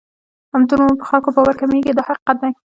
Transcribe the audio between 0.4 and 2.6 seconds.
همدومره مو پر خلکو باور کمیږي دا حقیقت دی.